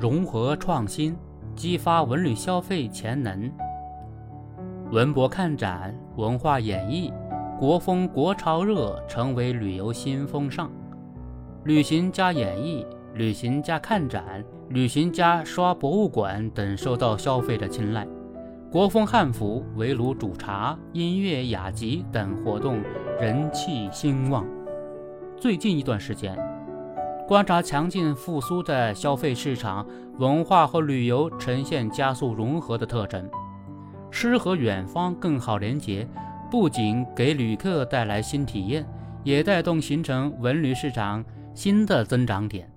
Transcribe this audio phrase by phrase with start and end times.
[0.00, 1.14] 融合创新，
[1.54, 3.52] 激发文旅消费潜能。
[4.90, 7.12] 文博看展、文化演绎、
[7.58, 10.70] 国风国潮热，成为旅游新风尚。
[11.64, 12.82] 旅行加演绎、
[13.12, 18.08] 旅行加看展、旅行加刷博物馆等受到消费者青睐。
[18.72, 22.80] 国风汉服、围炉煮茶、音乐雅集等活动
[23.20, 24.46] 人气兴旺。
[25.36, 26.38] 最近一段时间，
[27.30, 29.86] 观察强劲复苏的消费市场，
[30.18, 33.24] 文化和旅游呈现加速融合的特征。
[34.10, 36.08] 诗和远方更好连结，
[36.50, 38.84] 不仅给旅客带来新体验，
[39.22, 41.24] 也带动形成文旅市场
[41.54, 42.68] 新的增长点，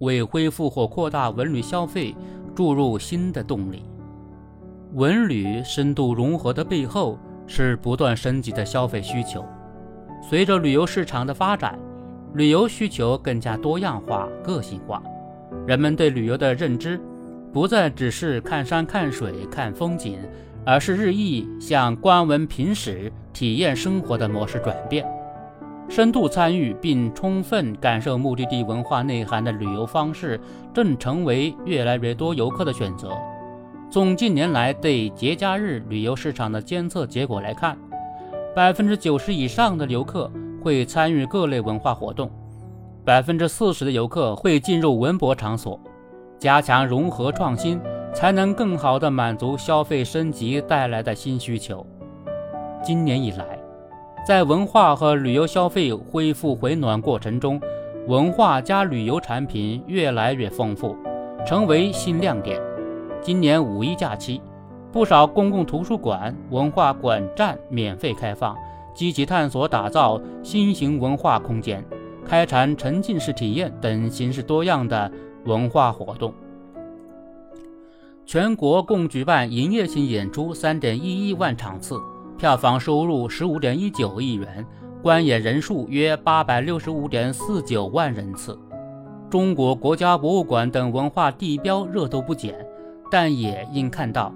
[0.00, 2.14] 为恢复或扩大文旅消费
[2.54, 3.82] 注入新的动力。
[4.92, 9.42] 文旅深度融合的背后是不断升级的消费需求。
[10.20, 11.78] 随着旅游市场的发展，
[12.36, 15.02] 旅游需求更加多样化、个性化，
[15.66, 17.00] 人们对旅游的认知
[17.50, 20.18] 不再只是看山看水、看风景，
[20.62, 25.02] 而是日益向观文品史、体验生活的模式转变。
[25.88, 30.38] 深度参与并充分感受目的地文化内涵的旅游方式，
[30.74, 33.12] 正成为越来越多游客的选择。
[33.90, 37.78] 从近年来对节假日旅游市场的监测结果来看，
[38.54, 40.30] 百分之九十以上的游客
[40.66, 42.28] 会参与各类文化活动，
[43.04, 45.78] 百分之四十的游客会进入文博场所。
[46.40, 47.80] 加强融合创新，
[48.12, 51.86] 才能更好地满足消费升级带来的新需求。
[52.82, 53.56] 今年以来，
[54.26, 57.60] 在文化和旅游消费恢复回暖过程中，
[58.08, 60.96] 文化加旅游产品越来越丰富，
[61.46, 62.60] 成为新亮点。
[63.22, 64.42] 今年五一假期，
[64.90, 68.56] 不少公共图书馆、文化馆站免费开放，
[68.96, 71.84] 积极探索打造新型文化空间，
[72.24, 75.12] 开展沉浸式体验等形式多样的
[75.44, 76.32] 文化活动。
[78.24, 82.00] 全国共举办营业性演出三点一一万场次，
[82.38, 84.66] 票房收入十五点一九亿元，
[85.02, 88.58] 观演人数约八百六十五点四九万人次。
[89.30, 92.54] 中国国家博物馆等文化地标热度不减。
[93.08, 94.34] 但也应看到，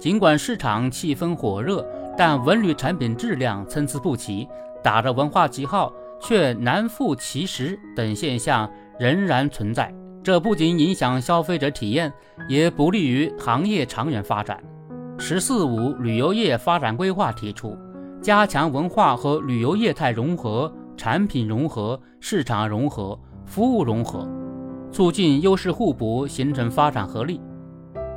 [0.00, 1.86] 尽管市场气氛火热，
[2.16, 4.48] 但文旅产品质量参差不齐，
[4.82, 9.92] 打着文化旗号却难副其实等现象仍然存在。
[10.22, 12.12] 这不仅影响消费者体验，
[12.48, 14.62] 也不利于行业长远发展。
[15.18, 17.76] “十四五”旅游业发展规划提出，
[18.22, 24.26] 加强文化和旅游业态融合、产品融合、市场融合、服务融合，
[24.90, 27.40] 促进优势互补，形成发展合力。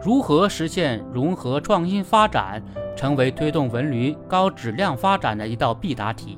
[0.02, 2.64] 如何实现融合创新发展，
[2.98, 6.38] 成为推动文旅高质量发展的一道必答题。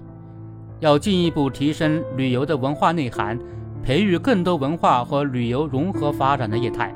[0.80, 3.40] 要进一步提升旅游的文化内涵，
[3.82, 6.94] 培育更多文化和旅游融合发展的业态。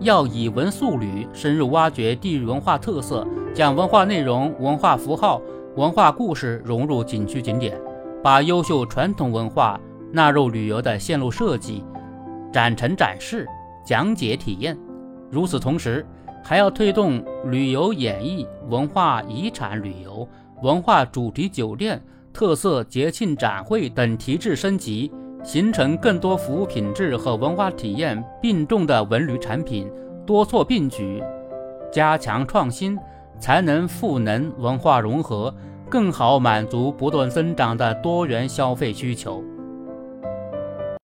[0.00, 5.40] 要以文塑旅，深入挖掘地域文化特色，将文化内容、文化符号、
[5.76, 7.80] 文化故事融入景区景点，
[8.22, 9.80] 把优秀传统文化
[10.10, 11.84] 纳入旅游的线路设计、
[12.52, 13.46] 展陈展示、
[13.84, 14.76] 讲解体验。
[15.30, 16.04] 如此同时，
[16.42, 20.26] 还要推动旅游演绎、文化遗产旅游、
[20.62, 22.00] 文化主题酒店、
[22.32, 29.90] 特色节庆展会等提质升级，形成更多服务品质和文化体验并重的文旅产品，
[30.24, 31.22] 多措并举，
[31.90, 32.96] 加强创新，
[33.40, 35.52] 才能赋能文化融合，
[35.90, 39.42] 更好满足不断增长的多元消费需求。